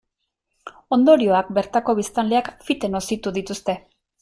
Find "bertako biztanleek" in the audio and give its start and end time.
1.59-2.51